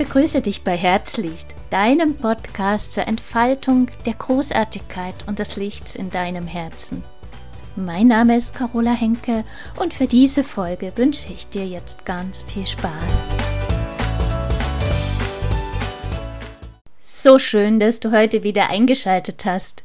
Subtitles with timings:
[0.00, 6.46] begrüße dich bei Herzlicht, deinem Podcast zur Entfaltung der Großartigkeit und des Lichts in deinem
[6.46, 7.04] Herzen.
[7.76, 9.44] Mein Name ist Carola Henke
[9.78, 13.24] und für diese Folge wünsche ich dir jetzt ganz viel Spaß.
[17.02, 19.84] So schön, dass du heute wieder eingeschaltet hast.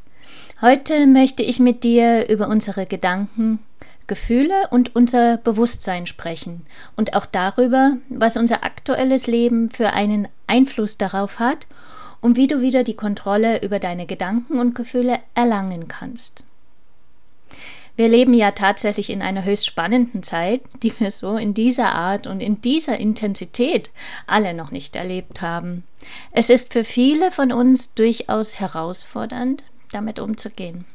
[0.61, 3.59] Heute möchte ich mit dir über unsere Gedanken,
[4.07, 6.65] Gefühle und unser Bewusstsein sprechen
[6.95, 11.67] und auch darüber, was unser aktuelles Leben für einen Einfluss darauf hat
[12.21, 16.43] und wie du wieder die Kontrolle über deine Gedanken und Gefühle erlangen kannst.
[17.97, 22.27] Wir leben ja tatsächlich in einer höchst spannenden Zeit, die wir so in dieser Art
[22.27, 23.89] und in dieser Intensität
[24.27, 25.83] alle noch nicht erlebt haben.
[26.31, 30.85] Es ist für viele von uns durchaus herausfordernd, damit umzugehen.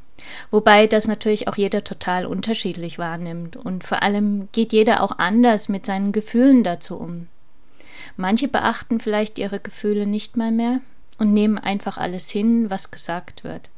[0.50, 5.68] Wobei das natürlich auch jeder total unterschiedlich wahrnimmt und vor allem geht jeder auch anders
[5.68, 7.28] mit seinen Gefühlen dazu um.
[8.16, 10.80] Manche beachten vielleicht ihre Gefühle nicht mal mehr
[11.18, 13.70] und nehmen einfach alles hin, was gesagt wird,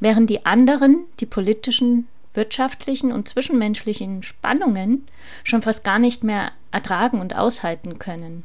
[0.00, 5.06] während die anderen die politischen, wirtschaftlichen und zwischenmenschlichen Spannungen
[5.44, 8.44] schon fast gar nicht mehr ertragen und aushalten können.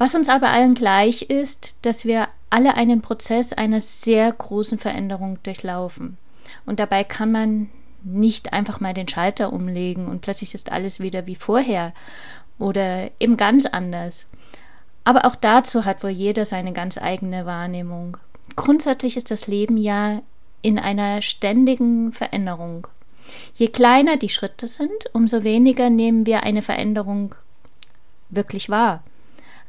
[0.00, 5.38] Was uns aber allen gleich ist, dass wir alle einen Prozess einer sehr großen Veränderung
[5.42, 6.16] durchlaufen.
[6.64, 7.68] Und dabei kann man
[8.02, 11.92] nicht einfach mal den Schalter umlegen und plötzlich ist alles wieder wie vorher
[12.58, 14.26] oder eben ganz anders.
[15.04, 18.16] Aber auch dazu hat wohl jeder seine ganz eigene Wahrnehmung.
[18.56, 20.22] Grundsätzlich ist das Leben ja
[20.62, 22.86] in einer ständigen Veränderung.
[23.52, 27.34] Je kleiner die Schritte sind, umso weniger nehmen wir eine Veränderung
[28.30, 29.02] wirklich wahr.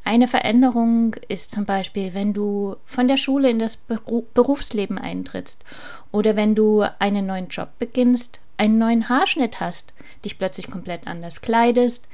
[0.04, 5.64] Eine Veränderung ist zum Beispiel, wenn du von der Schule in das Berufsleben eintrittst
[6.12, 9.94] oder wenn du einen neuen Job beginnst, einen neuen Haarschnitt hast,
[10.26, 12.08] dich plötzlich komplett anders kleidest,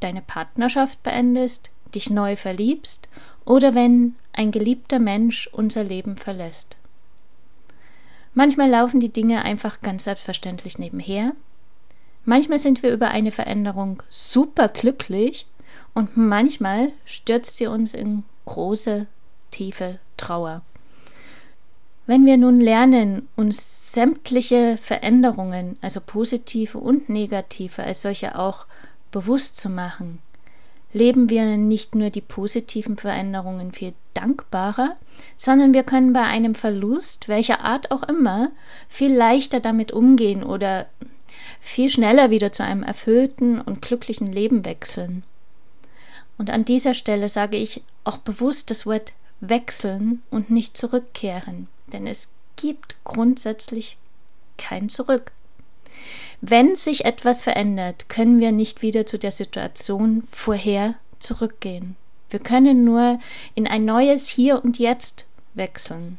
[0.00, 3.08] deine Partnerschaft beendest, dich neu verliebst
[3.44, 6.76] oder wenn ein geliebter Mensch unser Leben verlässt.
[8.34, 11.32] Manchmal laufen die Dinge einfach ganz selbstverständlich nebenher.
[12.24, 15.46] Manchmal sind wir über eine Veränderung super glücklich
[15.94, 19.06] und manchmal stürzt sie uns in große,
[19.50, 20.62] tiefe Trauer.
[22.06, 28.66] Wenn wir nun lernen, uns sämtliche Veränderungen, also positive und negative, als solche auch
[29.12, 30.18] bewusst zu machen,
[30.92, 34.96] leben wir nicht nur die positiven Veränderungen viel dankbarer,
[35.36, 38.50] sondern wir können bei einem Verlust, welcher Art auch immer,
[38.88, 40.86] viel leichter damit umgehen oder
[41.60, 45.22] viel schneller wieder zu einem erfüllten und glücklichen Leben wechseln.
[46.38, 52.06] Und an dieser Stelle sage ich auch bewusst das Wort wechseln und nicht zurückkehren, denn
[52.06, 53.96] es gibt grundsätzlich
[54.56, 55.32] kein Zurück.
[56.40, 61.96] Wenn sich etwas verändert, können wir nicht wieder zu der Situation vorher zurückgehen.
[62.30, 63.18] Wir können nur
[63.54, 66.18] in ein neues Hier und Jetzt wechseln.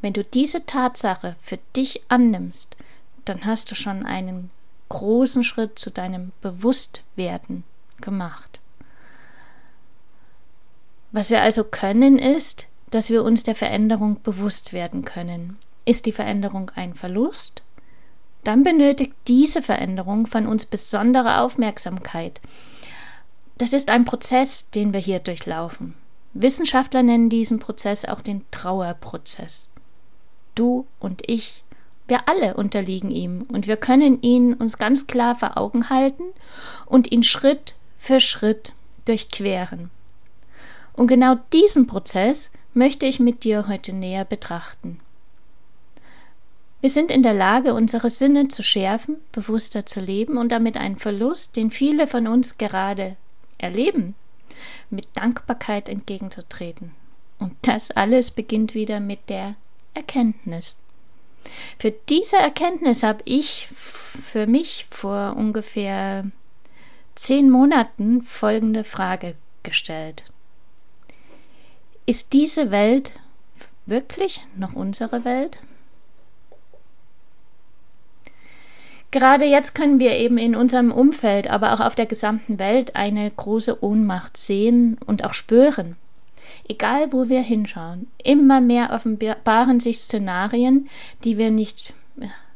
[0.00, 2.76] Wenn du diese Tatsache für dich annimmst,
[3.24, 4.50] dann hast du schon einen
[4.88, 7.64] großen Schritt zu deinem Bewusstwerden
[8.00, 8.60] gemacht.
[11.12, 15.56] Was wir also können, ist, dass wir uns der Veränderung bewusst werden können.
[15.84, 17.62] Ist die Veränderung ein Verlust?
[18.44, 22.40] Dann benötigt diese Veränderung von uns besondere Aufmerksamkeit.
[23.58, 25.94] Das ist ein Prozess, den wir hier durchlaufen.
[26.34, 29.68] Wissenschaftler nennen diesen Prozess auch den Trauerprozess.
[30.54, 31.64] Du und ich
[32.08, 36.22] wir alle unterliegen ihm und wir können ihn uns ganz klar vor Augen halten
[36.86, 37.74] und ihn Schritt
[38.06, 38.72] für Schritt
[39.04, 39.90] durchqueren.
[40.92, 45.00] Und genau diesen Prozess möchte ich mit dir heute näher betrachten.
[46.80, 50.98] Wir sind in der Lage, unsere Sinne zu schärfen, bewusster zu leben und damit einen
[50.98, 53.16] Verlust, den viele von uns gerade
[53.58, 54.14] erleben,
[54.88, 56.92] mit Dankbarkeit entgegenzutreten.
[57.40, 59.56] Und das alles beginnt wieder mit der
[59.94, 60.76] Erkenntnis.
[61.78, 66.24] Für diese Erkenntnis habe ich für mich vor ungefähr
[67.16, 70.24] zehn Monaten folgende Frage gestellt.
[72.06, 73.12] Ist diese Welt
[73.86, 75.58] wirklich noch unsere Welt?
[79.10, 83.30] Gerade jetzt können wir eben in unserem Umfeld, aber auch auf der gesamten Welt eine
[83.30, 85.96] große Ohnmacht sehen und auch spüren
[86.68, 90.88] egal wo wir hinschauen, immer mehr offenbaren sich Szenarien,
[91.24, 91.94] die wir nicht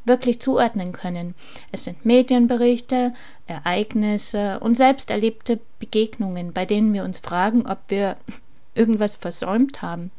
[0.04, 1.34] wirklich zuordnen können.
[1.72, 3.12] Es sind Medienberichte,
[3.46, 8.16] Ereignisse und selbst erlebte Begegnungen, bei denen wir uns fragen, ob wir
[8.74, 10.10] irgendwas versäumt haben.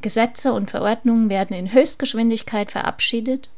[0.00, 3.48] Gesetze und Verordnungen werden in Höchstgeschwindigkeit verabschiedet.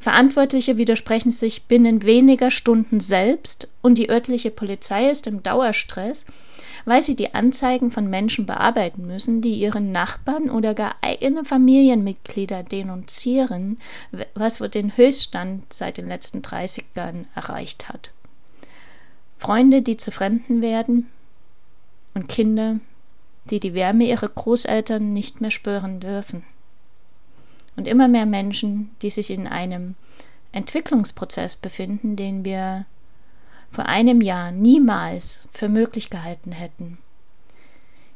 [0.00, 6.24] Verantwortliche widersprechen sich binnen weniger Stunden selbst und die örtliche Polizei ist im Dauerstress,
[6.86, 12.62] weil sie die Anzeigen von Menschen bearbeiten müssen, die ihren Nachbarn oder gar eigene Familienmitglieder
[12.62, 13.78] denunzieren,
[14.32, 18.10] was den Höchststand seit den letzten 30 Jahren erreicht hat.
[19.36, 21.08] Freunde, die zu Fremden werden
[22.14, 22.80] und Kinder,
[23.50, 26.42] die die Wärme ihrer Großeltern nicht mehr spüren dürfen
[27.80, 29.94] und immer mehr Menschen, die sich in einem
[30.52, 32.84] Entwicklungsprozess befinden, den wir
[33.70, 36.98] vor einem Jahr niemals für möglich gehalten hätten.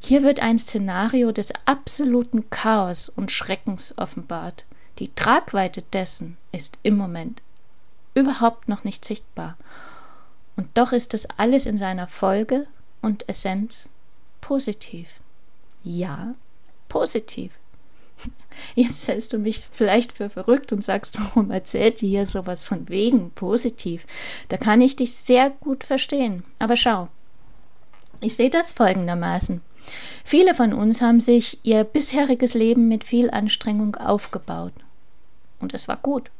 [0.00, 4.66] Hier wird ein Szenario des absoluten Chaos und Schreckens offenbart.
[4.98, 7.40] Die Tragweite dessen ist im Moment
[8.14, 9.56] überhaupt noch nicht sichtbar.
[10.56, 12.66] Und doch ist das alles in seiner Folge
[13.00, 13.88] und Essenz
[14.42, 15.20] positiv.
[15.82, 16.34] Ja,
[16.90, 17.52] positiv.
[18.74, 22.88] Jetzt hältst du mich vielleicht für verrückt und sagst, warum erzählt ihr hier sowas von
[22.88, 24.06] wegen positiv?
[24.48, 26.44] Da kann ich dich sehr gut verstehen.
[26.58, 27.08] Aber schau,
[28.20, 29.60] ich sehe das folgendermaßen.
[30.24, 34.72] Viele von uns haben sich ihr bisheriges Leben mit viel Anstrengung aufgebaut.
[35.60, 36.30] Und es war gut.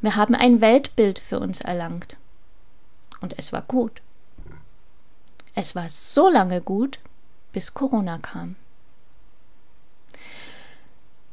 [0.00, 2.16] Wir haben ein Weltbild für uns erlangt.
[3.20, 4.00] Und es war gut.
[5.54, 6.98] Es war so lange gut,
[7.52, 8.56] bis Corona kam.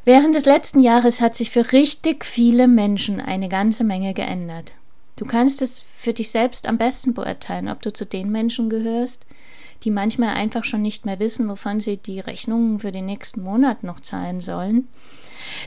[0.09, 4.71] Während des letzten Jahres hat sich für richtig viele Menschen eine ganze Menge geändert.
[5.17, 9.23] Du kannst es für dich selbst am besten beurteilen, ob du zu den Menschen gehörst,
[9.83, 13.83] die manchmal einfach schon nicht mehr wissen, wovon sie die Rechnungen für den nächsten Monat
[13.83, 14.87] noch zahlen sollen.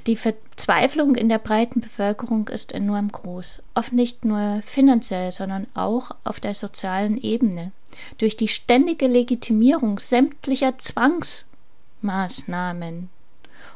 [0.09, 6.11] Die Verzweiflung in der breiten Bevölkerung ist enorm groß, oft nicht nur finanziell, sondern auch
[6.25, 7.71] auf der sozialen Ebene.
[8.19, 13.09] Durch die ständige Legitimierung sämtlicher Zwangsmaßnahmen,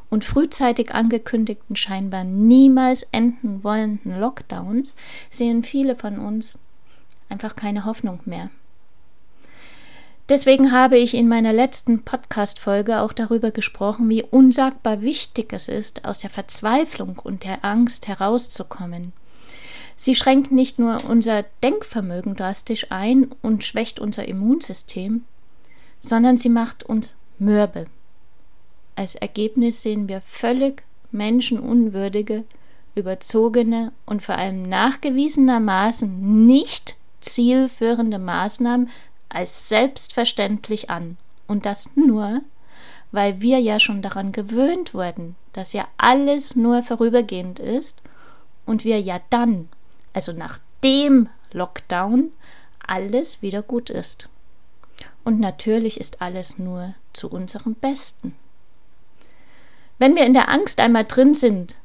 [0.09, 4.95] und frühzeitig angekündigten scheinbar niemals enden wollenden Lockdowns
[5.29, 6.57] sehen viele von uns
[7.29, 8.49] einfach keine Hoffnung mehr.
[10.29, 16.03] Deswegen habe ich in meiner letzten Podcast-Folge auch darüber gesprochen, wie unsagbar wichtig es ist,
[16.03, 19.13] aus der Verzweiflung und der Angst herauszukommen.
[19.95, 25.23] Sie schränkt nicht nur unser Denkvermögen drastisch ein und schwächt unser Immunsystem,
[26.01, 27.85] sondern sie macht uns mürbe.
[28.97, 32.45] Als Ergebnis sehen wir völlig menschenunwürdige,
[32.95, 38.89] überzogene und vor allem nachgewiesenermaßen nicht zielführende Maßnahmen
[39.29, 41.17] als selbstverständlich an.
[41.45, 42.41] Und das nur,
[43.11, 48.01] weil wir ja schon daran gewöhnt wurden, dass ja alles nur vorübergehend ist
[48.65, 49.69] und wir ja dann,
[50.13, 52.31] also nach dem Lockdown,
[52.79, 54.27] alles wieder gut ist.
[55.23, 58.33] Und natürlich ist alles nur zu unserem Besten.
[59.99, 61.77] Wenn wir in der Angst einmal drin sind,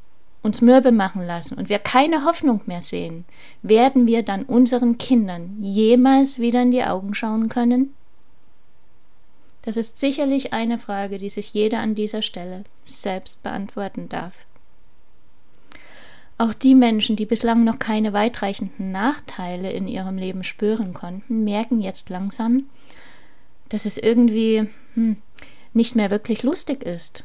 [0.42, 3.24] uns mürbe machen lassen und wir keine Hoffnung mehr sehen,
[3.62, 7.94] werden wir dann unseren Kindern jemals wieder in die Augen schauen können?
[9.62, 14.44] Das ist sicherlich eine Frage, die sich jeder an dieser Stelle selbst beantworten darf.
[16.36, 21.80] Auch die Menschen, die bislang noch keine weitreichenden Nachteile in ihrem Leben spüren konnten, merken
[21.80, 22.64] jetzt langsam,
[23.68, 25.16] dass es irgendwie hm,
[25.72, 27.24] nicht mehr wirklich lustig ist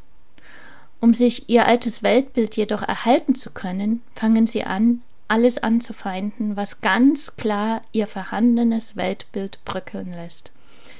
[1.00, 6.82] um sich ihr altes Weltbild jedoch erhalten zu können, fangen sie an, alles anzufeinden, was
[6.82, 10.52] ganz klar ihr vorhandenes Weltbild bröckeln lässt.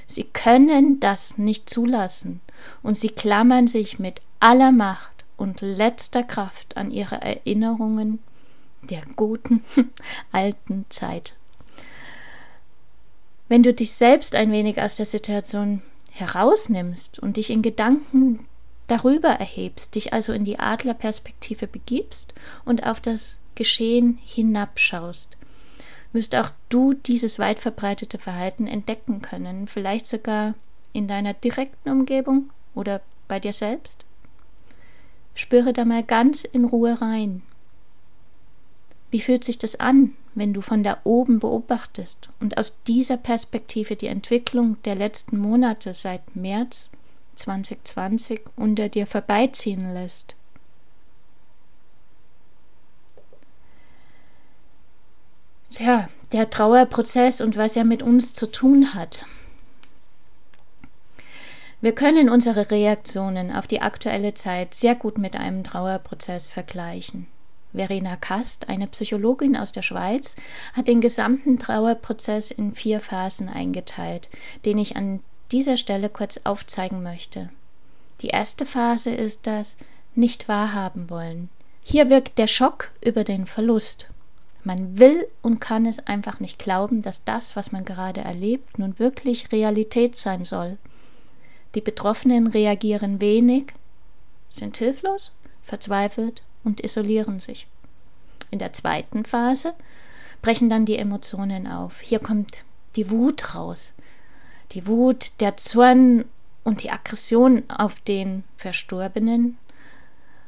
[0.06, 2.40] Sie können das nicht zulassen
[2.82, 8.18] und sie klammern sich mit aller Macht und letzter Kraft an ihre Erinnerungen
[8.82, 9.64] der guten
[10.32, 11.32] alten Zeit.
[13.48, 18.46] Wenn du dich selbst ein wenig aus der Situation herausnimmst und dich in Gedanken
[18.88, 25.36] darüber erhebst, dich also in die Adlerperspektive begibst und auf das Geschehen hinabschaust,
[26.12, 30.54] wirst auch du dieses weit verbreitete Verhalten entdecken können, vielleicht sogar
[30.92, 34.04] in deiner direkten Umgebung oder bei dir selbst.
[35.34, 37.42] Spüre da mal ganz in Ruhe rein.
[39.10, 43.96] Wie fühlt sich das an, wenn du von da oben beobachtest und aus dieser Perspektive
[43.96, 46.90] die Entwicklung der letzten Monate seit März
[47.38, 50.36] 2020 unter dir vorbeiziehen lässt.
[55.70, 59.24] Tja, der Trauerprozess und was er mit uns zu tun hat.
[61.80, 67.28] Wir können unsere Reaktionen auf die aktuelle Zeit sehr gut mit einem Trauerprozess vergleichen.
[67.72, 70.34] Verena Kast, eine Psychologin aus der Schweiz,
[70.72, 74.28] hat den gesamten Trauerprozess in vier Phasen eingeteilt,
[74.64, 75.20] den ich an
[75.52, 77.50] dieser Stelle kurz aufzeigen möchte.
[78.22, 79.76] Die erste Phase ist das
[80.14, 81.48] Nicht wahrhaben wollen.
[81.84, 84.10] Hier wirkt der Schock über den Verlust.
[84.64, 88.98] Man will und kann es einfach nicht glauben, dass das, was man gerade erlebt, nun
[88.98, 90.76] wirklich Realität sein soll.
[91.74, 93.72] Die Betroffenen reagieren wenig,
[94.50, 97.66] sind hilflos, verzweifelt und isolieren sich.
[98.50, 99.74] In der zweiten Phase
[100.42, 102.00] brechen dann die Emotionen auf.
[102.00, 102.64] Hier kommt
[102.96, 103.92] die Wut raus.
[104.72, 106.24] Die Wut, der Zorn
[106.64, 109.56] und die Aggression auf den Verstorbenen,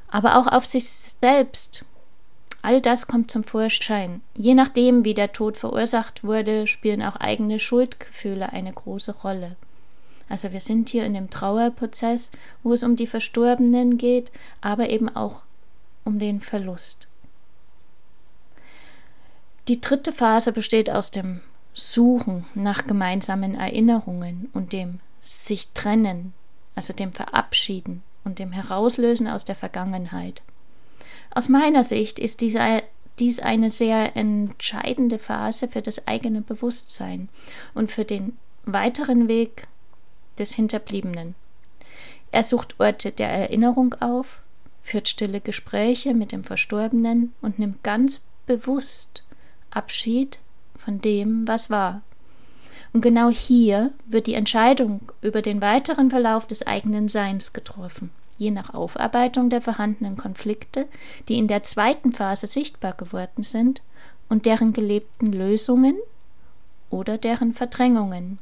[0.08, 1.84] aber auch auf sich selbst.
[2.62, 4.20] All das kommt zum Vorschein.
[4.34, 9.56] Je nachdem, wie der Tod verursacht wurde, spielen auch eigene Schuldgefühle eine große Rolle.
[10.28, 12.30] Also wir sind hier in dem Trauerprozess,
[12.62, 15.40] wo es um die Verstorbenen geht, aber eben auch
[16.04, 17.08] um den Verlust.
[19.68, 21.40] Die dritte Phase besteht aus dem
[21.80, 26.34] Suchen nach gemeinsamen Erinnerungen und dem sich trennen,
[26.74, 30.42] also dem Verabschieden und dem Herauslösen aus der Vergangenheit.
[31.30, 37.28] Aus meiner Sicht ist dies eine sehr entscheidende Phase für das eigene Bewusstsein
[37.74, 39.66] und für den weiteren Weg
[40.38, 41.34] des Hinterbliebenen.
[42.30, 44.42] Er sucht Orte der Erinnerung auf,
[44.82, 49.24] führt stille Gespräche mit dem Verstorbenen und nimmt ganz bewusst
[49.70, 50.40] Abschied
[50.80, 52.02] von dem, was war.
[52.92, 58.50] Und genau hier wird die Entscheidung über den weiteren Verlauf des eigenen Seins getroffen, je
[58.50, 60.86] nach Aufarbeitung der vorhandenen Konflikte,
[61.28, 63.82] die in der zweiten Phase sichtbar geworden sind
[64.28, 65.96] und deren gelebten Lösungen
[66.88, 68.38] oder deren Verdrängungen.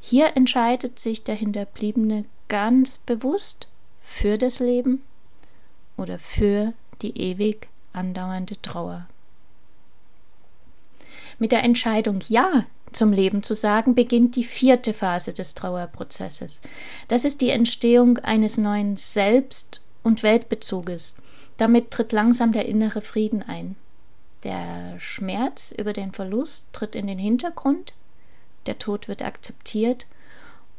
[0.00, 3.68] Hier entscheidet sich der Hinterbliebene ganz bewusst
[4.00, 5.02] für das Leben
[5.96, 9.06] oder für die ewig andauernde Trauer.
[11.38, 16.62] Mit der Entscheidung Ja zum Leben zu sagen, beginnt die vierte Phase des Trauerprozesses.
[17.08, 21.16] Das ist die Entstehung eines neuen Selbst- und Weltbezuges.
[21.56, 23.76] Damit tritt langsam der innere Frieden ein.
[24.44, 27.94] Der Schmerz über den Verlust tritt in den Hintergrund,
[28.66, 30.06] der Tod wird akzeptiert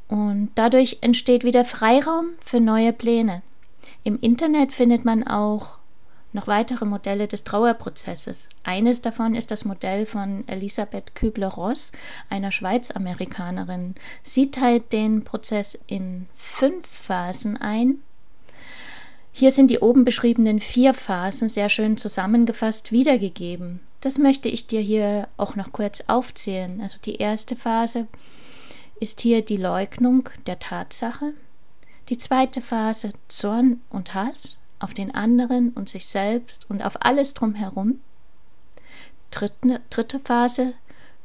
[0.08, 3.42] und dadurch entsteht wieder Freiraum für neue Pläne.
[4.04, 5.78] Im Internet findet man auch
[6.36, 8.50] noch weitere Modelle des Trauerprozesses.
[8.64, 11.92] Eines davon ist das Modell von Elisabeth Kübler-Ross,
[12.30, 13.96] einer Schweiz-Amerikanerin.
[14.22, 18.00] Sie teilt den Prozess in fünf Phasen ein.
[19.32, 23.80] Hier sind die oben beschriebenen vier Phasen sehr schön zusammengefasst wiedergegeben.
[24.02, 26.80] Das möchte ich dir hier auch noch kurz aufzählen.
[26.82, 28.08] Also die erste Phase
[29.00, 31.34] ist hier die Leugnung der Tatsache.
[32.10, 37.34] Die zweite Phase Zorn und Hass auf den anderen und sich selbst und auf alles
[37.34, 38.00] drumherum.
[39.32, 40.74] Dritte, dritte Phase,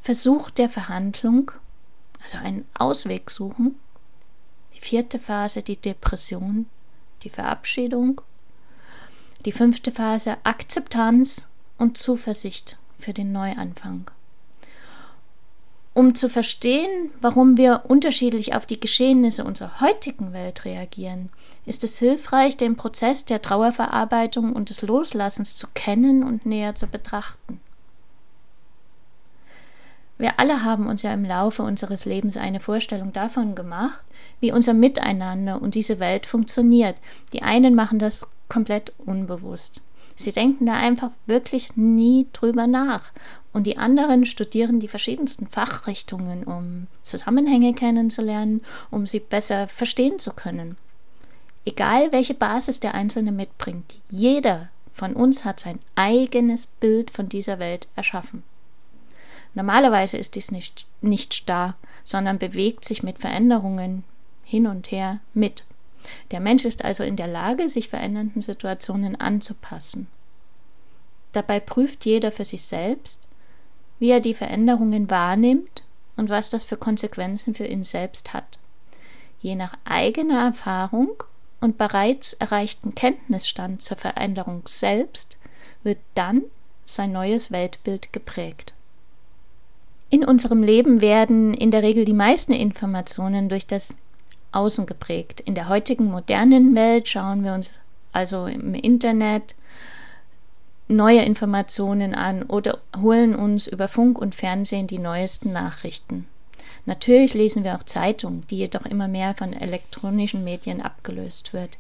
[0.00, 1.50] Versuch der Verhandlung,
[2.22, 3.78] also einen Ausweg suchen.
[4.74, 6.66] Die vierte Phase, die Depression,
[7.22, 8.20] die Verabschiedung.
[9.44, 14.10] Die fünfte Phase, Akzeptanz und Zuversicht für den Neuanfang.
[15.92, 21.30] Um zu verstehen, warum wir unterschiedlich auf die Geschehnisse unserer heutigen Welt reagieren,
[21.66, 26.86] ist es hilfreich, den Prozess der Trauerverarbeitung und des Loslassens zu kennen und näher zu
[26.86, 27.60] betrachten.
[30.16, 34.02] Wir alle haben uns ja im Laufe unseres Lebens eine Vorstellung davon gemacht,
[34.38, 36.96] wie unser Miteinander und diese Welt funktioniert.
[37.32, 39.80] Die einen machen das komplett unbewusst.
[40.20, 43.10] Sie denken da einfach wirklich nie drüber nach.
[43.54, 48.60] Und die anderen studieren die verschiedensten Fachrichtungen, um Zusammenhänge kennenzulernen,
[48.90, 50.76] um sie besser verstehen zu können.
[51.64, 57.58] Egal welche Basis der Einzelne mitbringt, jeder von uns hat sein eigenes Bild von dieser
[57.58, 58.42] Welt erschaffen.
[59.54, 64.04] Normalerweise ist dies nicht, nicht starr, sondern bewegt sich mit Veränderungen
[64.44, 65.64] hin und her mit.
[66.30, 70.06] Der Mensch ist also in der Lage, sich verändernden Situationen anzupassen.
[71.32, 73.26] Dabei prüft jeder für sich selbst,
[73.98, 75.84] wie er die Veränderungen wahrnimmt
[76.16, 78.58] und was das für Konsequenzen für ihn selbst hat.
[79.40, 81.22] Je nach eigener Erfahrung
[81.60, 85.38] und bereits erreichten Kenntnisstand zur Veränderung selbst
[85.82, 86.42] wird dann
[86.86, 88.74] sein neues Weltbild geprägt.
[90.08, 93.96] In unserem Leben werden in der Regel die meisten Informationen durch das
[94.52, 95.40] Außen geprägt.
[95.40, 97.80] In der heutigen modernen Welt schauen wir uns
[98.12, 99.54] also im Internet
[100.88, 106.26] neue Informationen an oder holen uns über Funk und Fernsehen die neuesten Nachrichten.
[106.86, 111.78] Natürlich lesen wir auch Zeitungen, die jedoch immer mehr von elektronischen Medien abgelöst wird.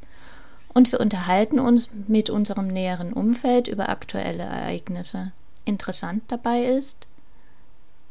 [0.72, 5.32] Und wir unterhalten uns mit unserem näheren Umfeld über aktuelle Ereignisse.
[5.64, 7.08] Interessant dabei ist,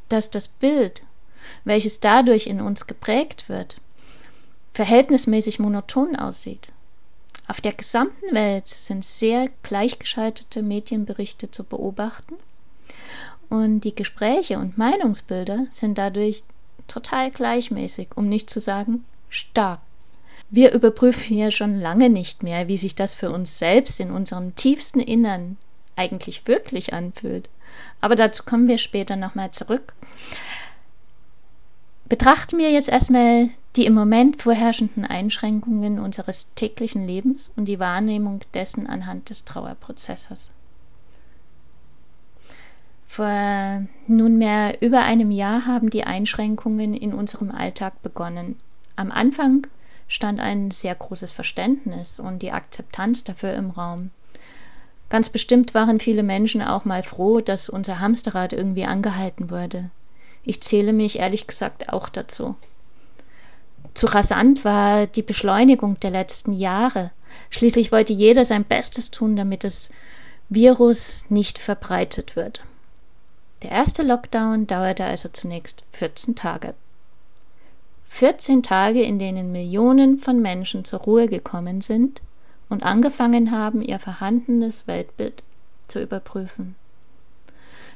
[0.10, 1.04] dass das Bild,
[1.64, 3.78] welches dadurch in uns geprägt wird,
[4.74, 6.72] verhältnismäßig monoton aussieht.
[7.48, 12.36] Auf der gesamten Welt sind sehr gleichgeschaltete Medienberichte zu beobachten
[13.50, 16.44] und die Gespräche und Meinungsbilder sind dadurch
[16.88, 19.80] total gleichmäßig, um nicht zu sagen stark.
[20.52, 24.56] Wir überprüfen hier schon lange nicht mehr, wie sich das für uns selbst in unserem
[24.56, 25.58] tiefsten Innern
[25.96, 27.50] eigentlich wirklich anfühlt.
[28.02, 29.94] Aber dazu kommen wir später nochmal zurück.
[32.10, 38.42] Betrachten wir jetzt erstmal die im Moment vorherrschenden Einschränkungen unseres täglichen Lebens und die Wahrnehmung
[38.56, 40.50] dessen anhand des Trauerprozesses.
[43.08, 48.58] Vor nunmehr über einem Jahr haben die Einschränkungen in unserem Alltag begonnen.
[48.96, 49.68] Am Anfang
[50.08, 54.10] stand ein sehr großes Verständnis und die Akzeptanz dafür im Raum.
[55.10, 59.92] Ganz bestimmt waren viele Menschen auch mal froh, dass unser Hamsterrad irgendwie angehalten wurde.
[60.44, 62.56] Ich zähle mich ehrlich gesagt auch dazu.
[63.94, 67.12] Zu rasant war die Beschleunigung der letzten Jahre.
[67.50, 69.90] Schließlich wollte jeder sein Bestes tun, damit das
[70.50, 72.64] Virus nicht verbreitet wird.
[73.62, 76.74] Der erste Lockdown dauerte also zunächst 14 Tage.
[78.10, 82.22] 14 Tage, in denen Millionen von Menschen zur Ruhe gekommen sind
[82.70, 85.44] und angefangen haben, ihr vorhandenes Weltbild
[85.88, 86.76] zu überprüfen.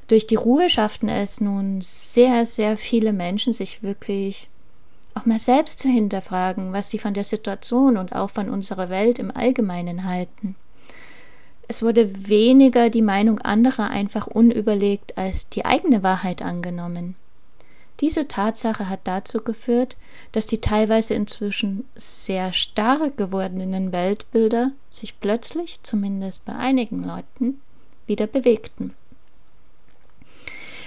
[0.07, 4.50] Durch die Ruhe schafften es nun sehr, sehr viele Menschen, sich wirklich
[5.15, 9.19] auch mal selbst zu hinterfragen, was sie von der Situation und auch von unserer Welt
[9.19, 10.55] im Allgemeinen halten.
[11.67, 17.15] Es wurde weniger die Meinung anderer einfach unüberlegt als die eigene Wahrheit angenommen.
[18.00, 19.95] Diese Tatsache hat dazu geführt,
[20.33, 27.62] dass die teilweise inzwischen sehr stark gewordenen Weltbilder sich plötzlich, zumindest bei einigen Leuten,
[28.07, 28.93] wieder bewegten.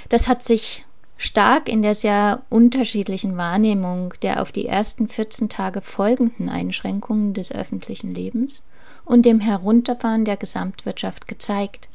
[0.09, 0.85] Das hat sich
[1.17, 7.51] stark in der sehr unterschiedlichen Wahrnehmung der auf die ersten 14 Tage folgenden Einschränkungen des
[7.51, 8.61] öffentlichen Lebens
[9.05, 11.89] und dem Herunterfahren der Gesamtwirtschaft gezeigt.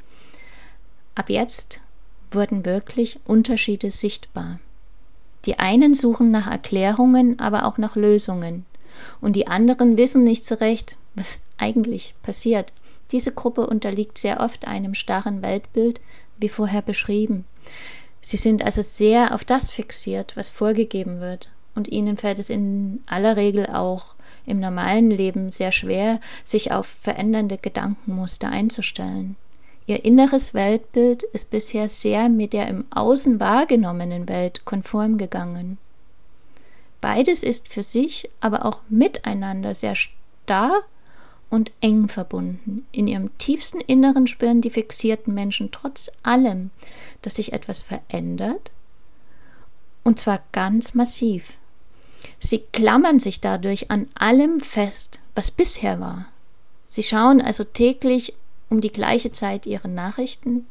[1.14, 1.80] Ab jetzt
[2.32, 4.60] wurden wirklich Unterschiede sichtbar.
[5.46, 8.66] Die einen suchen nach Erklärungen, aber auch nach Lösungen.
[9.20, 12.74] Und die anderen wissen nicht so recht, was eigentlich passiert.
[13.12, 16.00] Diese Gruppe unterliegt sehr oft einem starren Weltbild,
[16.38, 17.46] wie vorher beschrieben.
[18.22, 21.50] Sie sind also sehr auf das fixiert, was vorgegeben wird.
[21.74, 24.14] Und ihnen fällt es in aller Regel auch
[24.46, 29.36] im normalen Leben sehr schwer, sich auf verändernde Gedankenmuster einzustellen.
[29.88, 35.78] Ihr inneres Weltbild ist bisher sehr mit der im Außen wahrgenommenen Welt konform gegangen.
[37.02, 40.84] Beides ist für sich, aber auch miteinander sehr starr
[41.50, 42.86] und eng verbunden.
[42.92, 46.70] In ihrem tiefsten Inneren spüren die fixierten Menschen trotz allem,
[47.22, 48.72] dass sich etwas verändert,
[50.04, 51.54] und zwar ganz massiv.
[52.40, 56.28] Sie klammern sich dadurch an allem fest, was bisher war.
[56.88, 58.34] Sie schauen also täglich
[58.70, 60.66] um die gleiche Zeit ihre Nachrichten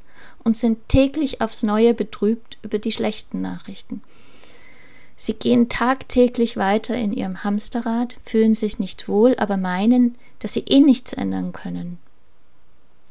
[0.45, 4.03] und sind täglich aufs neue betrübt über die schlechten Nachrichten.
[5.17, 10.65] Sie gehen tagtäglich weiter in ihrem Hamsterrad, fühlen sich nicht wohl, aber meinen, dass sie
[10.67, 11.99] eh nichts ändern können.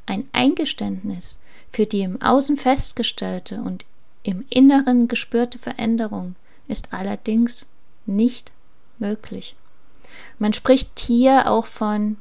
[0.06, 1.39] Ein Eingeständnis
[1.72, 3.86] für die im Außen festgestellte und
[4.24, 6.36] im Inneren gespürte Veränderung
[6.68, 7.66] ist allerdings
[8.06, 8.52] nicht
[8.98, 9.56] möglich.
[10.40, 12.18] Man spricht hier auch von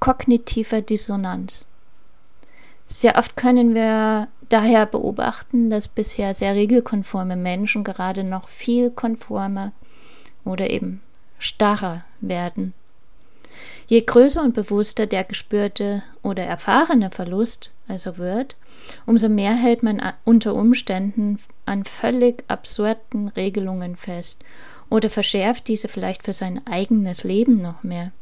[0.00, 1.66] kognitiver Dissonanz.
[2.86, 9.72] Sehr oft können wir daher beobachten, dass bisher sehr regelkonforme Menschen gerade noch viel konformer
[10.44, 11.02] oder eben
[11.38, 12.72] starrer werden.
[13.86, 18.56] Je größer und bewusster der gespürte oder erfahrene Verlust also wird,
[19.06, 24.44] umso mehr hält man unter Umständen an völlig absurden Regelungen fest
[24.90, 28.12] oder verschärft diese vielleicht für sein eigenes Leben noch mehr.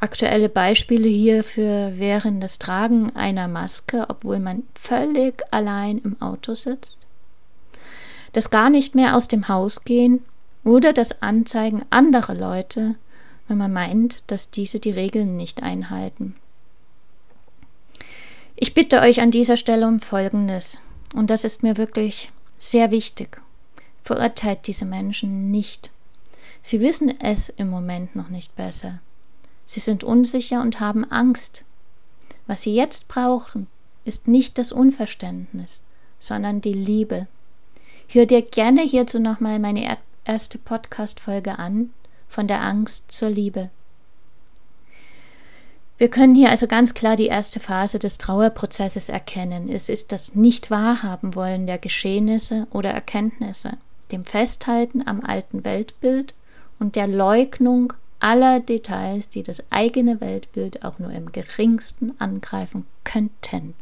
[0.00, 7.06] Aktuelle Beispiele hierfür wären das Tragen einer Maske, obwohl man völlig allein im Auto sitzt,
[8.32, 10.24] das gar nicht mehr aus dem Haus gehen
[10.64, 12.96] oder das Anzeigen anderer Leute,
[13.46, 16.34] wenn man meint, dass diese die Regeln nicht einhalten.
[18.62, 20.82] Ich bitte euch an dieser Stelle um Folgendes,
[21.16, 23.42] und das ist mir wirklich sehr wichtig.
[24.04, 25.90] Verurteilt diese Menschen nicht.
[26.62, 29.00] Sie wissen es im Moment noch nicht besser.
[29.66, 31.64] Sie sind unsicher und haben Angst.
[32.46, 33.66] Was sie jetzt brauchen,
[34.04, 35.82] ist nicht das Unverständnis,
[36.20, 37.26] sondern die Liebe.
[38.06, 41.92] Hör dir gerne hierzu nochmal meine erste Podcast-Folge an,
[42.28, 43.70] von der Angst zur Liebe.
[45.98, 49.68] Wir können hier also ganz klar die erste Phase des Trauerprozesses erkennen.
[49.68, 53.72] Es ist das Nicht-Wahrhaben wollen der Geschehnisse oder Erkenntnisse,
[54.10, 56.34] dem Festhalten am alten Weltbild
[56.78, 63.74] und der Leugnung aller Details, die das eigene Weltbild auch nur im geringsten angreifen könnten.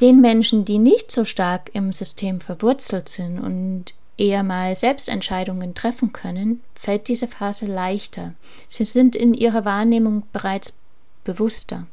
[0.00, 6.12] Den Menschen, die nicht so stark im System verwurzelt sind und eher mal Selbstentscheidungen treffen
[6.12, 8.34] können, fällt diese Phase leichter.
[8.68, 10.72] Sie sind in ihrer Wahrnehmung bereits
[11.24, 11.86] bewusster.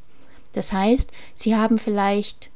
[0.52, 2.50] Das heißt, sie haben vielleicht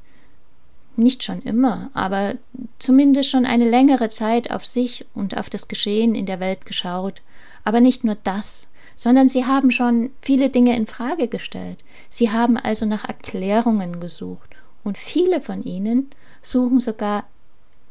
[0.97, 2.35] nicht schon immer, aber
[2.79, 7.23] zumindest schon eine längere Zeit auf sich und auf das Geschehen in der Welt geschaut.
[7.65, 11.79] Aber nicht nur das, sondern sie haben schon viele Dinge in Frage gestellt.
[12.09, 16.11] Sie haben also nach Erklärungen gesucht und viele von ihnen
[16.43, 17.25] suchen sogar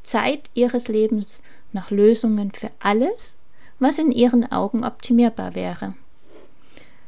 [0.03, 1.41] Zeit ihres Lebens
[1.73, 3.35] nach Lösungen für alles,
[3.79, 5.93] was in ihren Augen optimierbar wäre.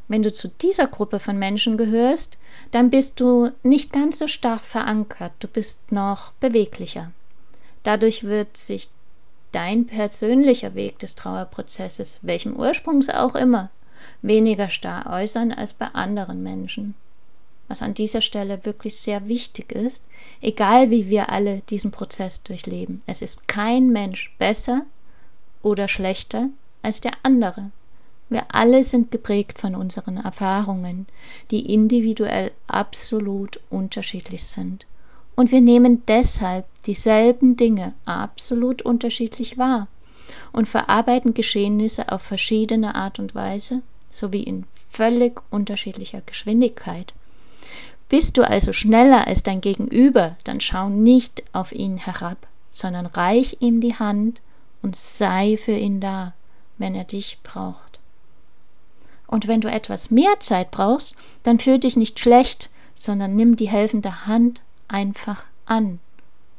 [0.08, 2.38] Wenn du zu dieser Gruppe von Menschen gehörst,
[2.72, 7.12] dann bist du nicht ganz so stark verankert, du bist noch beweglicher.
[7.84, 8.90] Dadurch wird sich
[9.52, 13.70] dein persönlicher Weg des Trauerprozesses, welchem Ursprungs auch immer,
[14.22, 16.96] weniger starr äußern als bei anderen Menschen.
[17.70, 20.04] Was an dieser Stelle wirklich sehr wichtig ist,
[20.42, 23.02] egal wie wir alle diesen Prozess durchleben.
[23.06, 24.86] Es ist kein Mensch besser
[25.62, 26.50] oder schlechter
[26.82, 27.72] als der andere.
[28.30, 31.08] Wir alle sind geprägt von unseren Erfahrungen,
[31.52, 34.86] die individuell absolut unterschiedlich sind.
[35.36, 39.88] Und wir nehmen deshalb dieselben Dinge absolut unterschiedlich wahr
[40.52, 47.14] und verarbeiten Geschehnisse auf verschiedene Art und Weise sowie in völlig unterschiedlicher Geschwindigkeit.
[48.10, 53.58] Bist du also schneller als dein Gegenüber, dann schau nicht auf ihn herab, sondern reich
[53.60, 54.42] ihm die Hand
[54.82, 56.34] und sei für ihn da,
[56.80, 58.00] wenn er dich braucht.
[59.28, 63.70] Und wenn du etwas mehr Zeit brauchst, dann fühl dich nicht schlecht, sondern nimm die
[63.70, 66.00] helfende Hand einfach an.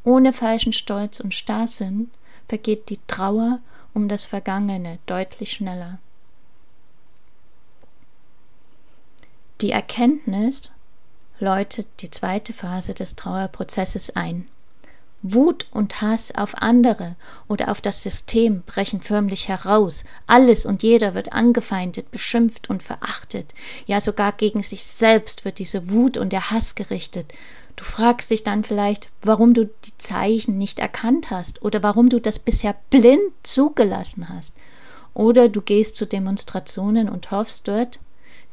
[0.05, 2.11] Ohne falschen Stolz und Starrsinn
[2.49, 3.59] vergeht die Trauer
[3.93, 5.99] um das Vergangene deutlich schneller.
[9.61, 10.71] Die Erkenntnis
[11.41, 14.47] läutet die zweite Phase des Trauerprozesses ein.
[15.23, 17.15] Wut und Hass auf andere
[17.47, 20.05] oder auf das System brechen förmlich heraus.
[20.27, 23.53] Alles und jeder wird angefeindet, beschimpft und verachtet.
[23.87, 27.33] Ja, sogar gegen sich selbst wird diese Wut und der Hass gerichtet.
[27.77, 32.19] Du fragst dich dann vielleicht, warum du die Zeichen nicht erkannt hast oder warum du
[32.19, 34.57] das bisher blind zugelassen hast.
[35.13, 38.01] Oder du gehst zu Demonstrationen und hoffst dort,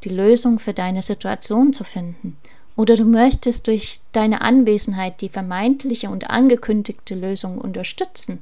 [0.04, 2.36] die Lösung für deine Situation zu finden.
[2.78, 8.40] Oder du möchtest durch deine Anwesenheit die vermeintliche und angekündigte Lösung unterstützen.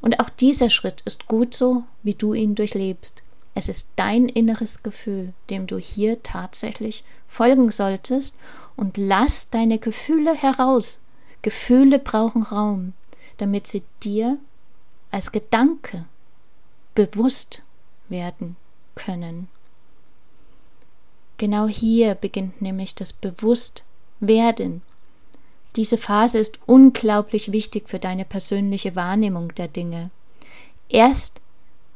[0.00, 3.22] Und auch dieser Schritt ist gut so, wie du ihn durchlebst.
[3.54, 8.34] Es ist dein inneres Gefühl, dem du hier tatsächlich folgen solltest
[8.74, 10.98] und lass deine Gefühle heraus.
[11.42, 12.94] Gefühle brauchen Raum,
[13.36, 14.38] damit sie dir
[15.12, 16.04] als Gedanke
[16.96, 17.62] bewusst
[18.08, 18.56] werden
[18.96, 19.46] können.
[21.40, 24.82] Genau hier beginnt nämlich das Bewusstwerden.
[25.74, 30.10] Diese Phase ist unglaublich wichtig für deine persönliche Wahrnehmung der Dinge.
[30.90, 31.40] Erst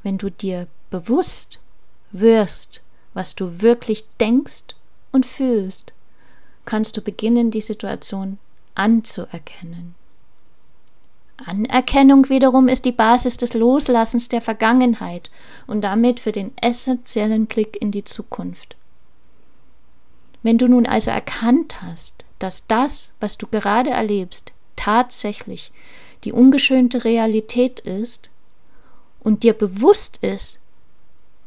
[0.03, 1.61] wenn du dir bewusst
[2.11, 4.77] wirst, was du wirklich denkst
[5.13, 5.93] und fühlst,
[6.65, 8.39] kannst du beginnen, die Situation
[8.75, 9.95] anzuerkennen.
[11.45, 15.31] Anerkennung wiederum ist die Basis des Loslassens der Vergangenheit
[15.67, 18.75] und damit für den essentiellen Blick in die Zukunft.
[20.45, 25.73] Wenn du nun also erkannt hast, dass das, was du gerade erlebst, tatsächlich
[26.23, 28.29] die ungeschönte Realität ist
[29.21, 30.61] und dir bewusst ist,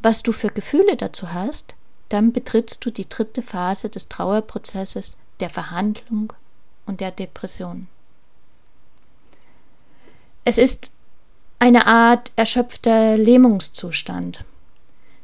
[0.01, 1.75] was du für Gefühle dazu hast,
[2.09, 6.33] dann betrittst du die dritte Phase des Trauerprozesses der Verhandlung
[6.87, 7.87] und der Depression.
[10.43, 10.89] Es ist
[11.59, 14.43] eine Art erschöpfter Lähmungszustand.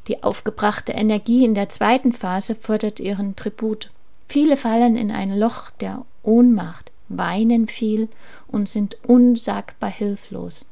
[0.08, 3.90] Die aufgebrachte Energie in der zweiten Phase fordert ihren Tribut.
[4.28, 8.10] Viele fallen in ein Loch der Ohnmacht, weinen viel
[8.48, 10.66] und sind unsagbar hilflos.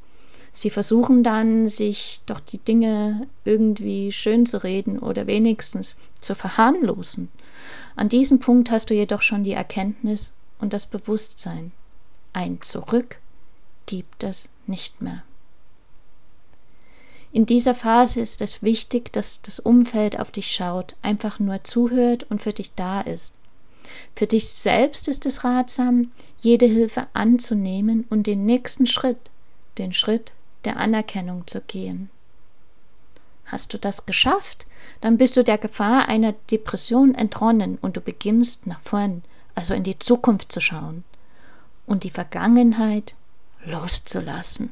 [0.53, 7.29] Sie versuchen dann, sich doch die Dinge irgendwie schön zu reden oder wenigstens zu verharmlosen.
[7.95, 11.71] An diesem Punkt hast du jedoch schon die Erkenntnis und das Bewusstsein.
[12.33, 13.19] Ein Zurück
[13.85, 15.23] gibt es nicht mehr.
[17.33, 22.25] In dieser Phase ist es wichtig, dass das Umfeld auf dich schaut, einfach nur zuhört
[22.29, 23.33] und für dich da ist.
[24.15, 29.29] Für dich selbst ist es ratsam, jede Hilfe anzunehmen und den nächsten Schritt,
[29.77, 30.33] den Schritt
[30.65, 32.09] der Anerkennung zu gehen.
[33.45, 34.65] Hast du das geschafft,
[34.99, 39.23] dann bist du der Gefahr einer Depression entronnen und du beginnst nach vorn,
[39.55, 41.03] also in die Zukunft zu schauen
[41.85, 43.15] und die Vergangenheit
[43.65, 44.71] loszulassen.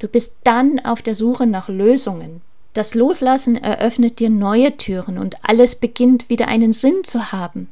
[0.00, 2.40] Du bist dann auf der Suche nach Lösungen.
[2.72, 7.68] Das Loslassen eröffnet dir neue Türen und alles beginnt wieder einen Sinn zu haben.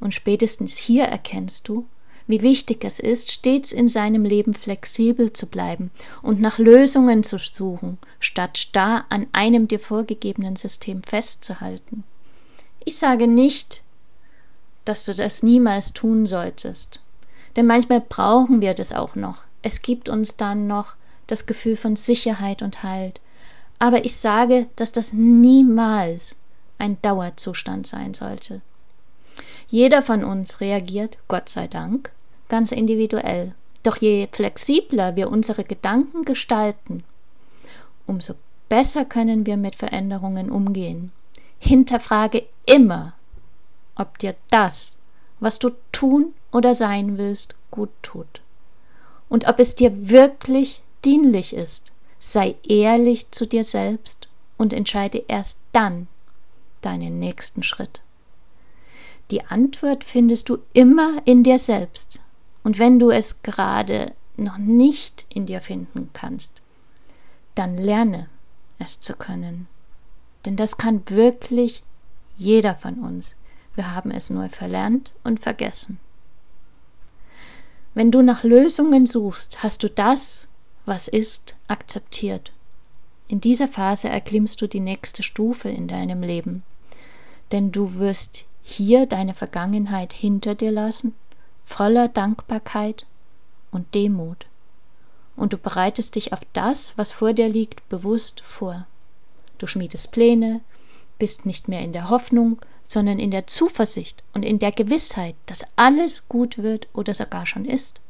[0.00, 1.86] Und spätestens hier erkennst du,
[2.26, 5.90] wie wichtig es ist, stets in seinem Leben flexibel zu bleiben
[6.22, 12.04] und nach Lösungen zu suchen, statt starr an einem dir vorgegebenen System festzuhalten.
[12.84, 13.82] Ich sage nicht,
[14.84, 17.00] dass du das niemals tun solltest,
[17.56, 19.42] denn manchmal brauchen wir das auch noch.
[19.62, 20.94] Es gibt uns dann noch
[21.30, 23.20] das Gefühl von Sicherheit und Halt,
[23.78, 26.36] aber ich sage, dass das niemals
[26.78, 28.62] ein Dauerzustand sein sollte.
[29.68, 32.10] Jeder von uns reagiert, Gott sei Dank,
[32.48, 33.54] ganz individuell.
[33.82, 37.04] Doch je flexibler wir unsere Gedanken gestalten,
[38.06, 38.34] umso
[38.68, 41.12] besser können wir mit Veränderungen umgehen.
[41.58, 43.14] Hinterfrage immer,
[43.94, 44.96] ob dir das,
[45.38, 48.42] was du tun oder sein willst, gut tut.
[49.28, 51.92] Und ob es dir wirklich dienlich ist.
[52.18, 56.06] Sei ehrlich zu dir selbst und entscheide erst dann
[56.82, 58.02] deinen nächsten Schritt.
[59.30, 62.20] Die Antwort findest du immer in dir selbst.
[62.62, 66.60] Und wenn du es gerade noch nicht in dir finden kannst,
[67.54, 68.28] dann lerne
[68.78, 69.68] es zu können.
[70.44, 71.82] Denn das kann wirklich
[72.36, 73.36] jeder von uns.
[73.74, 75.98] Wir haben es nur verlernt und vergessen.
[77.94, 80.48] Wenn du nach Lösungen suchst, hast du das,
[80.90, 82.50] was ist, akzeptiert.
[83.28, 86.64] In dieser Phase erklimmst du die nächste Stufe in deinem Leben,
[87.52, 91.14] denn du wirst hier deine Vergangenheit hinter dir lassen,
[91.64, 93.06] voller Dankbarkeit
[93.70, 94.46] und Demut.
[95.36, 98.84] Und du bereitest dich auf das, was vor dir liegt, bewusst vor.
[99.58, 100.60] Du schmiedest Pläne,
[101.20, 105.64] bist nicht mehr in der Hoffnung, sondern in der Zuversicht und in der Gewissheit, dass
[105.76, 108.00] alles gut wird oder sogar schon ist.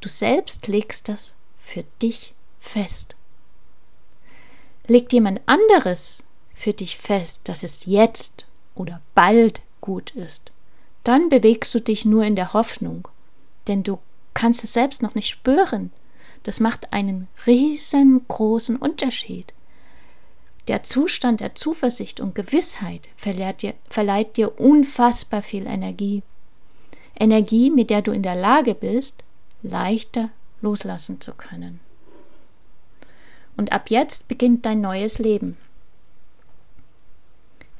[0.00, 3.16] Du selbst legst das für dich fest.
[4.86, 6.22] Legt jemand anderes
[6.54, 10.52] für dich fest, dass es jetzt oder bald gut ist,
[11.02, 13.08] dann bewegst du dich nur in der Hoffnung,
[13.66, 13.98] denn du
[14.32, 15.90] kannst es selbst noch nicht spüren.
[16.44, 19.52] Das macht einen riesengroßen Unterschied.
[20.68, 26.22] Der Zustand der Zuversicht und Gewissheit verleiht dir, verleiht dir unfassbar viel Energie.
[27.18, 29.24] Energie, mit der du in der Lage bist,
[29.62, 30.30] leichter
[30.66, 31.78] loslassen zu können.
[33.56, 35.56] Und ab jetzt beginnt dein neues Leben.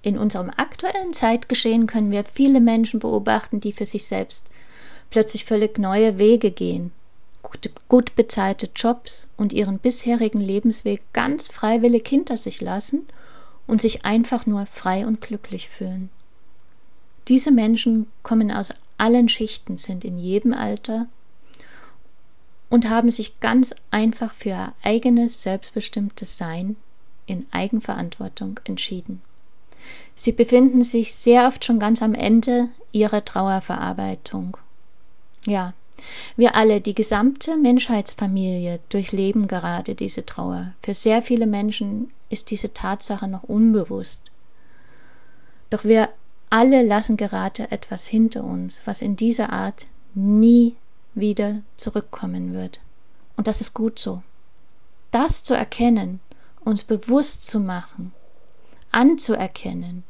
[0.03, 4.49] In unserem aktuellen Zeitgeschehen können wir viele Menschen beobachten, die für sich selbst
[5.11, 6.92] plötzlich völlig neue Wege gehen,
[7.42, 13.07] gut, gut bezahlte Jobs und ihren bisherigen Lebensweg ganz freiwillig hinter sich lassen
[13.66, 16.09] und sich einfach nur frei und glücklich fühlen.
[17.27, 21.09] Diese Menschen kommen aus allen Schichten, sind in jedem Alter
[22.68, 26.76] und haben sich ganz einfach für ihr eigenes selbstbestimmtes Sein
[27.26, 29.22] in Eigenverantwortung entschieden.
[30.14, 34.57] Sie befinden sich sehr oft schon ganz am Ende ihrer Trauerverarbeitung.
[35.44, 35.74] Ja,
[36.37, 40.72] wir alle, die gesamte Menschheitsfamilie, durchleben gerade diese Trauer.
[40.83, 44.20] Für sehr viele Menschen ist diese Tatsache noch unbewusst.
[45.70, 46.09] Doch wir
[46.50, 50.76] alle lassen gerade etwas hinter uns, was in dieser Art nie
[51.16, 52.79] wieder zurückkommen wird.
[53.37, 54.22] Und das ist gut so.
[55.11, 56.20] Das zu erkennen,
[56.64, 58.12] uns bewusst zu machen,
[58.92, 60.05] anzuerkennen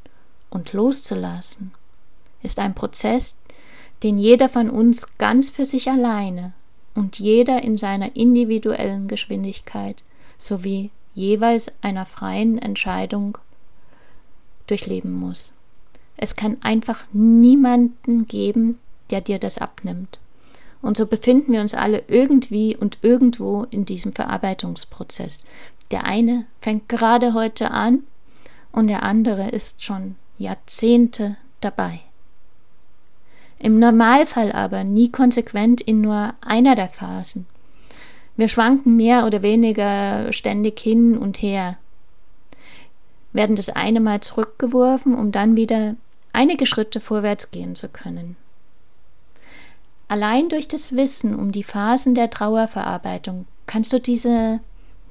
[0.50, 1.72] und loszulassen,
[2.42, 3.38] ist ein Prozess,
[4.02, 6.52] den jeder von uns ganz für sich alleine
[6.94, 10.02] und jeder in seiner individuellen Geschwindigkeit
[10.38, 13.38] sowie jeweils einer freien Entscheidung
[14.66, 15.52] durchleben muss.
[16.16, 18.78] Es kann einfach niemanden geben,
[19.10, 20.18] der dir das abnimmt.
[20.82, 25.44] Und so befinden wir uns alle irgendwie und irgendwo in diesem Verarbeitungsprozess.
[25.90, 28.02] Der eine fängt gerade heute an
[28.72, 32.00] und der andere ist schon Jahrzehnte dabei.
[33.58, 37.46] Im Normalfall aber nie konsequent in nur einer der Phasen.
[38.36, 41.78] Wir schwanken mehr oder weniger ständig hin und her,
[43.32, 45.96] werden das eine Mal zurückgeworfen, um dann wieder
[46.32, 48.36] einige Schritte vorwärts gehen zu können.
[50.08, 54.60] Allein durch das Wissen um die Phasen der Trauerverarbeitung kannst du diese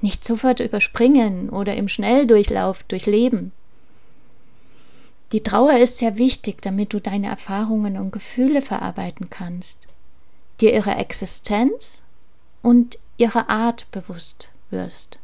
[0.00, 3.52] nicht sofort überspringen oder im Schnelldurchlauf durchleben.
[5.32, 9.80] Die Trauer ist sehr wichtig, damit du deine Erfahrungen und Gefühle verarbeiten kannst,
[10.60, 12.02] dir ihre Existenz
[12.62, 15.18] und ihre Art bewusst wirst.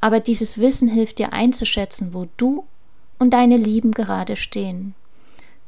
[0.00, 2.66] Aber dieses Wissen hilft dir einzuschätzen, wo du
[3.18, 4.94] und deine Lieben gerade stehen.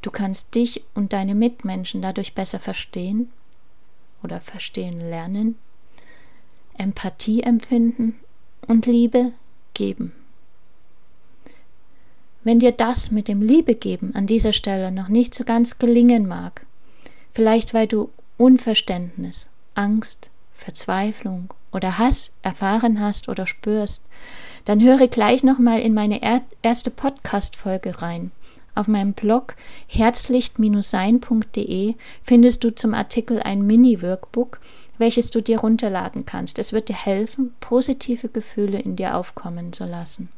[0.02, 3.30] Du kannst dich und deine Mitmenschen dadurch besser verstehen
[4.22, 5.56] oder verstehen lernen,
[6.76, 8.18] Empathie empfinden
[8.66, 9.32] und Liebe
[9.74, 10.12] geben.
[12.42, 16.26] Wenn dir das mit dem Liebe geben an dieser Stelle noch nicht so ganz gelingen
[16.26, 16.64] mag,
[17.32, 24.02] vielleicht weil du Unverständnis, Angst, Verzweiflung oder Hass erfahren hast oder spürst,
[24.64, 26.20] dann höre gleich nochmal in meine
[26.62, 28.30] erste Podcast-Folge rein.
[28.81, 29.55] Auf meinem Blog
[29.88, 34.59] herzlicht-sein.de findest du zum Artikel ein Mini-Workbook,
[34.97, 36.59] welches du dir runterladen kannst.
[36.59, 40.31] Es wird dir helfen, positive Gefühle in dir aufkommen zu lassen.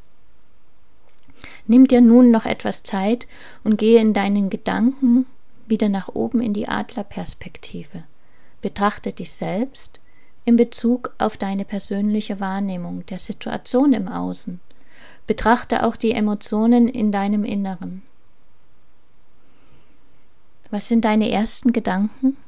[1.69, 3.29] Nimm dir nun noch etwas Zeit
[3.63, 5.27] und gehe in deinen Gedanken
[5.69, 8.03] wieder nach oben in die Adlerperspektive.
[8.61, 10.01] Betrachte dich selbst
[10.45, 14.59] in Bezug auf deine persönliche Wahrnehmung der Situation im Außen.
[15.29, 18.03] Betrachte auch die Emotionen in deinem Inneren.
[20.73, 22.39] Was sind deine ersten Gedanken?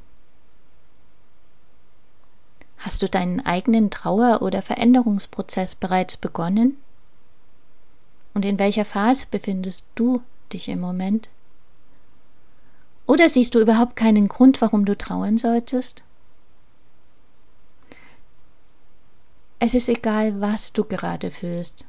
[2.79, 6.79] Hast du deinen eigenen Trauer- oder Veränderungsprozess bereits begonnen?
[8.33, 10.23] Und in welcher Phase befindest du
[10.55, 11.29] dich im Moment?
[13.07, 16.03] Oder siehst du überhaupt keinen Grund, warum du trauern solltest?
[19.59, 21.85] Es ist egal, was du gerade fühlst.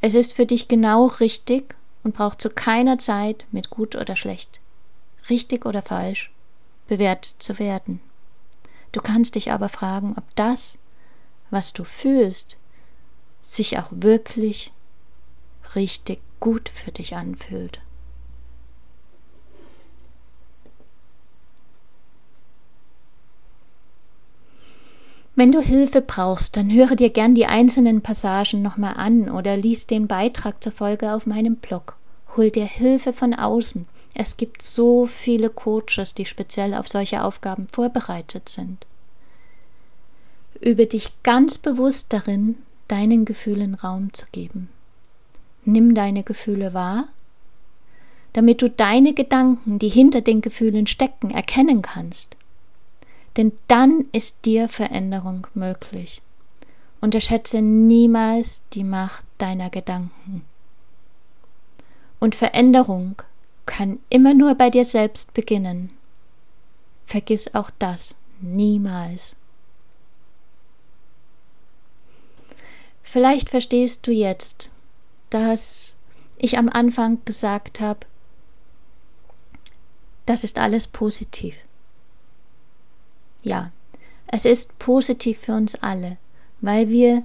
[0.00, 4.58] Es ist für dich genau richtig und braucht zu keiner Zeit mit gut oder schlecht,
[5.28, 6.30] richtig oder falsch,
[6.88, 8.00] bewertet zu werden.
[8.92, 10.78] Du kannst dich aber fragen, ob das,
[11.50, 12.56] was du fühlst,
[13.42, 14.72] sich auch wirklich
[15.74, 17.80] richtig gut für dich anfühlt.
[25.36, 29.86] Wenn du Hilfe brauchst, dann höre dir gern die einzelnen Passagen nochmal an oder lies
[29.86, 31.96] den Beitrag zur Folge auf meinem Blog.
[32.36, 33.86] Hol dir Hilfe von außen.
[34.14, 38.86] Es gibt so viele Coaches, die speziell auf solche Aufgaben vorbereitet sind.
[40.60, 42.56] Übe dich ganz bewusst darin,
[42.88, 44.68] deinen Gefühlen Raum zu geben.
[45.64, 47.08] Nimm deine Gefühle wahr,
[48.32, 52.36] damit du deine Gedanken, die hinter den Gefühlen stecken, erkennen kannst
[53.36, 56.20] denn dann ist dir Veränderung möglich.
[57.00, 60.44] Unterschätze niemals die Macht deiner Gedanken.
[62.18, 63.22] Und Veränderung
[63.66, 65.92] kann immer nur bei dir selbst beginnen.
[67.06, 69.36] Vergiss auch das niemals.
[73.02, 74.70] Vielleicht verstehst du jetzt,
[75.30, 75.96] dass
[76.38, 78.06] ich am Anfang gesagt habe,
[80.26, 81.56] das ist alles positiv.
[83.42, 83.72] Ja,
[84.28, 86.18] es ist positiv für uns alle,
[86.60, 87.24] weil wir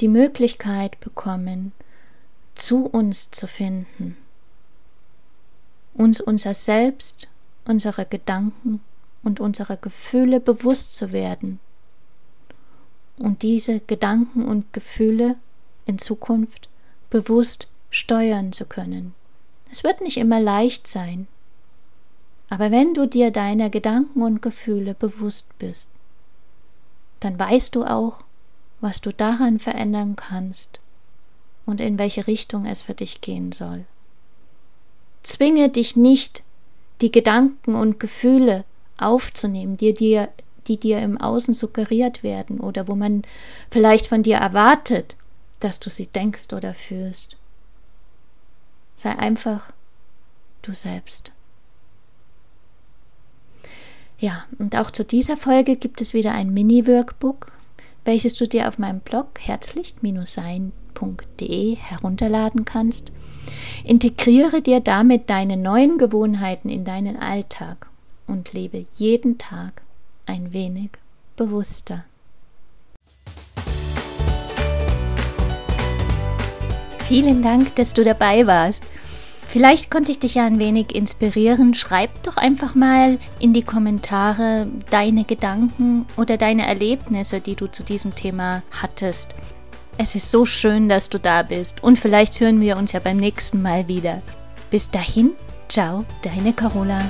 [0.00, 1.72] die Möglichkeit bekommen,
[2.54, 4.16] zu uns zu finden,
[5.94, 7.28] uns unser Selbst,
[7.66, 8.80] unsere Gedanken
[9.22, 11.60] und unsere Gefühle bewusst zu werden
[13.20, 15.36] und diese Gedanken und Gefühle
[15.86, 16.68] in Zukunft
[17.10, 19.14] bewusst steuern zu können.
[19.70, 21.28] Es wird nicht immer leicht sein,
[22.48, 25.88] aber wenn du dir deiner Gedanken und Gefühle bewusst bist,
[27.20, 28.24] dann weißt du auch,
[28.80, 30.80] was du daran verändern kannst
[31.66, 33.84] und in welche Richtung es für dich gehen soll.
[35.22, 36.42] Zwinge dich nicht,
[37.00, 38.64] die Gedanken und Gefühle
[38.98, 40.28] aufzunehmen, die dir,
[40.66, 43.22] die dir im Außen suggeriert werden oder wo man
[43.70, 45.16] vielleicht von dir erwartet,
[45.60, 47.36] dass du sie denkst oder fühlst.
[48.96, 49.70] Sei einfach
[50.62, 51.32] du selbst.
[54.18, 57.52] Ja, und auch zu dieser Folge gibt es wieder ein Mini-Workbook,
[58.04, 63.10] welches du dir auf meinem Blog herzlicht-sein.de herunterladen kannst.
[63.84, 67.88] Integriere dir damit deine neuen Gewohnheiten in deinen Alltag
[68.26, 69.82] und lebe jeden Tag
[70.26, 70.90] ein wenig
[71.36, 72.04] bewusster.
[77.08, 78.84] Vielen Dank, dass du dabei warst.
[79.48, 81.74] Vielleicht konnte ich dich ja ein wenig inspirieren.
[81.74, 87.82] Schreib doch einfach mal in die Kommentare deine Gedanken oder deine Erlebnisse, die du zu
[87.82, 89.34] diesem Thema hattest.
[89.98, 93.18] Es ist so schön, dass du da bist und vielleicht hören wir uns ja beim
[93.18, 94.22] nächsten Mal wieder.
[94.70, 95.32] Bis dahin,
[95.68, 97.00] ciao, deine Carola.